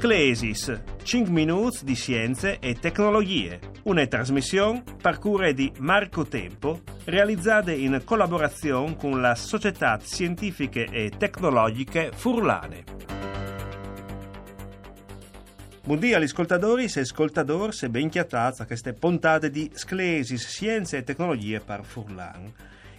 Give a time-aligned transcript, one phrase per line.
[0.00, 3.60] Sclesis, 5 minuti di scienze e tecnologie.
[3.82, 12.12] Una trasmissione parcure di Marco Tempo, realizzata in collaborazione con la Società Scientifiche e Tecnologiche
[12.14, 12.84] Furlane.
[15.84, 21.60] Buongiorno agli ascoltatori e ascoltatori se ben chiatazza queste puntate di Sclesis, Scienze e Tecnologie
[21.60, 22.50] per Furlan.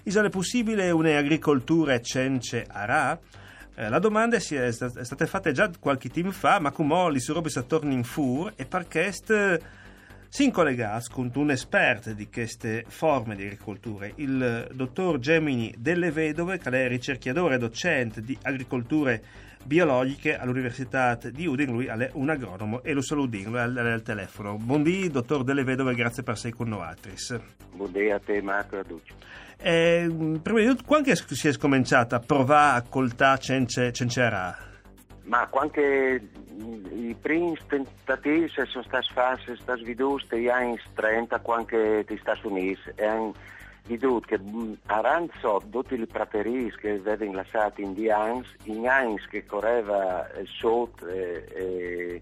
[0.04, 3.20] Isale possibile un'agricoltura cence arà?
[3.74, 7.42] Eh, la domanda è, è stata fatta già qualche tempo fa, ma come li sono
[7.64, 9.12] torni in fur e perché
[10.34, 16.58] si collega con un esperto di queste forme di agricoltura, il dottor Gemini Delle Vedove,
[16.58, 19.22] che è ricercatore e docente di agricolture
[19.62, 24.56] biologiche all'Università di Udine, lui è un agronomo e lo salutiamo al, al telefono.
[24.56, 26.96] Buondì, dottor Delle Vedove, grazie per essere con noi.
[27.74, 29.12] Buondì a te Marco e a tutti.
[29.62, 34.58] Eh, prima di tutto, quando si è cominciata a provare a coltare Cencerà?
[35.24, 35.74] Ma quando
[36.58, 42.48] i primi tentativi sono stati fatti, sono stati veduti negli anni 30, quando gli Stati
[42.48, 43.34] Uniti, e hanno
[43.88, 44.40] veduto che
[44.88, 51.08] aranzo tutti i praterie che vengono lasciati in di anni, in anni che correva sotto
[51.08, 52.22] e, e,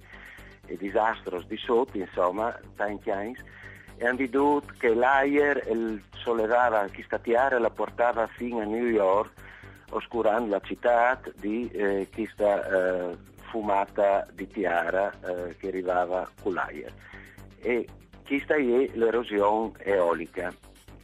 [0.66, 3.36] e disastro di sotto, insomma, tanti anni,
[3.98, 5.64] e hanno veduto che l'aer
[6.16, 9.48] sollevava questa tiara e la portava fino a New York
[9.92, 13.18] oscurando la città di eh, questa eh,
[13.50, 16.94] fumata di tiara eh, che arrivava l'aer
[17.60, 17.88] e
[18.26, 20.54] questa è l'erosione eolica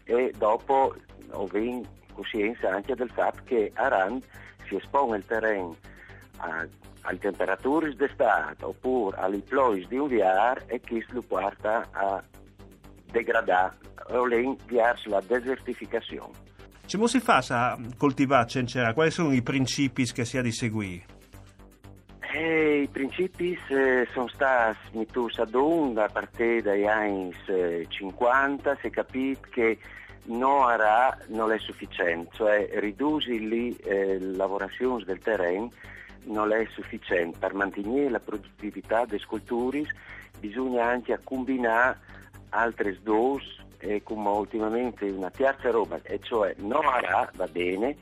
[0.04, 0.96] e dopo
[1.32, 4.24] ho avuto coscienza anche del fatto che a Rand
[4.68, 5.76] si espone il terreno
[6.38, 6.66] a,
[7.02, 12.24] alle temperature d'estate oppure alle plois di un viar e questo lo porta a
[13.12, 13.76] degradare
[14.08, 16.44] o inviarsi la desertificazione.
[16.92, 18.94] Come si fa a coltivare cencera?
[18.94, 21.06] Quali sono i principi che si ha di seguire?
[22.38, 27.34] Eh, I principi eh, sono stati mettuti ad onda a partire dagli anni
[27.88, 29.78] 50, eh, si è capito che
[30.26, 35.72] non, era, non è sufficiente, cioè ridurre le eh, lavorazioni del terreno
[36.24, 37.38] non è sufficiente.
[37.40, 39.86] Per mantenere la produttività delle sculture
[40.38, 42.00] bisogna anche combinare
[42.50, 43.40] altre due
[43.78, 47.96] e come ultimamente una terza roba, e cioè non ara va bene,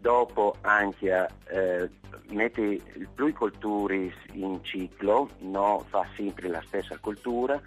[0.00, 1.88] dopo anche eh,
[2.28, 2.80] mette
[3.14, 7.60] più colture in ciclo, non fa sempre la stessa coltura,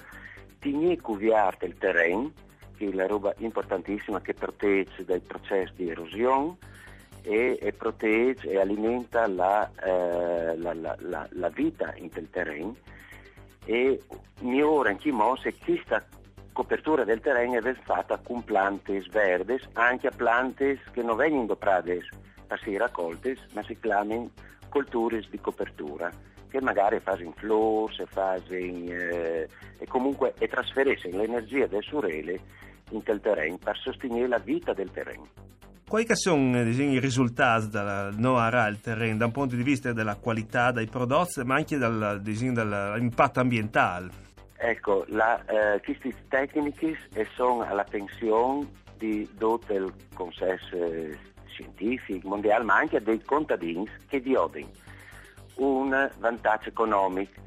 [0.60, 2.32] tieni cuviarte il terreno,
[2.76, 6.58] che è la roba importantissima che protegge dai processi di erosione
[7.22, 12.76] e, e protegge e alimenta la, eh, la, la, la vita in quel terreno
[13.66, 14.02] e
[14.42, 16.06] migliora in chi mosse questa
[16.52, 22.08] copertura del terreno è fatta con piante verdes, anche a piante che non vengono prades
[22.54, 24.30] a essere raccolte, ma si chiamano
[24.70, 26.10] colture di copertura,
[26.50, 29.48] che magari fanno flors, fanno, eh,
[29.78, 32.40] e comunque e trasferiscono l'energia del surele
[32.92, 35.28] in quel terreno per sostenere la vita del terreno.
[35.88, 40.16] Quali sono eh, i risultati del NOARA al terreno da un punto di vista della
[40.16, 44.10] qualità dei prodotti, ma anche dal, dall'impatto ambientale?
[44.58, 46.98] Ecco, la, eh, queste tecniche
[47.36, 48.66] sono alla pensione
[48.98, 50.78] di tutto il consesso
[51.54, 54.70] scientifico mondiale, ma anche dei contadini che diodono
[55.56, 57.42] un vantaggio economico,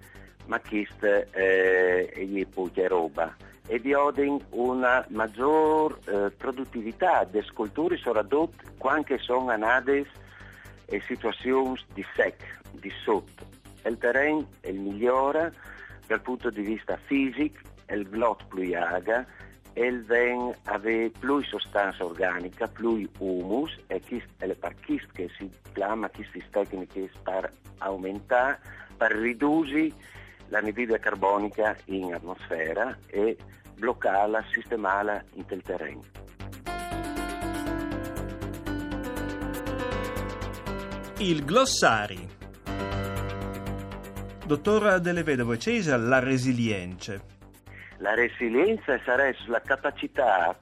[0.47, 3.35] ma questo eh, è poi roba
[3.69, 10.07] e diodono una maggior eh, produttività delle sculture, soprattutto quando sono nate
[10.91, 13.45] in situazioni di sec, di sotto.
[13.85, 15.53] Il terreno è migliore
[16.07, 17.59] dal punto di vista fisico
[17.89, 19.25] il glot più aga
[19.85, 24.01] il ven avere più sostanza organica, più humus e
[24.39, 28.59] le parchist che si chiama queste tecniche per aumentare,
[28.97, 29.93] per ridurre
[30.49, 33.37] l'anidride carbonica in atmosfera e
[33.75, 36.03] bloccarla, sistemarla in quel terreno.
[41.19, 42.29] Il glossari
[44.47, 47.36] Dottora Delle Vedove, c'è la resilienza?
[47.99, 50.57] La resilienza sarebbe la capacità,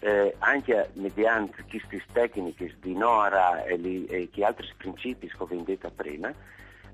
[0.00, 5.90] eh, anche mediante queste tecniche di NORA e, li, e altri principi che ho detto
[5.90, 6.32] prima,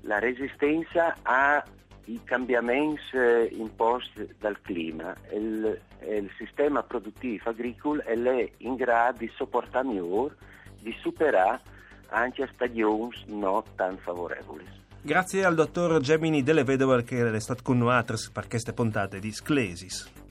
[0.01, 5.15] la resistenza ai cambiamenti eh, imposti dal clima.
[5.31, 10.35] Il, il sistema produttivo agricolo è in grado di sopportare meglio,
[10.79, 11.61] di superare
[12.09, 14.86] anche stagioni non tan favorevoli.
[15.01, 19.31] Grazie al dottor Gemini Delle Vedove che è stato con noi per queste puntate di
[19.31, 20.26] Sclesis.